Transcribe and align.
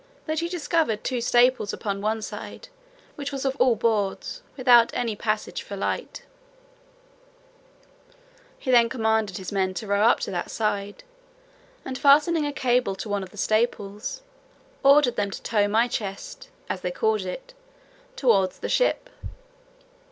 That 0.25 0.39
he 0.39 0.49
discovered 0.49 1.03
two 1.03 1.21
staples 1.21 1.73
upon 1.73 2.01
one 2.01 2.23
side, 2.23 2.69
which 3.13 3.31
was 3.31 3.45
all 3.45 3.73
of 3.73 3.79
boards, 3.81 4.41
without 4.57 4.89
any 4.95 5.15
passage 5.15 5.61
for 5.61 5.75
light. 5.77 6.23
He 8.57 8.71
then 8.71 8.89
commanded 8.89 9.37
his 9.37 9.51
men 9.51 9.75
to 9.75 9.85
row 9.85 10.01
up 10.01 10.19
to 10.21 10.31
that 10.31 10.49
side, 10.49 11.03
and 11.85 11.99
fastening 11.99 12.47
a 12.47 12.51
cable 12.51 12.95
to 12.95 13.09
one 13.09 13.21
of 13.21 13.29
the 13.29 13.37
staples, 13.37 14.23
ordered 14.81 15.17
them 15.17 15.29
to 15.29 15.41
tow 15.43 15.67
my 15.67 15.87
chest, 15.87 16.49
as 16.67 16.81
they 16.81 16.89
called 16.89 17.21
it, 17.21 17.53
toward 18.15 18.53
the 18.53 18.69
ship. 18.69 19.07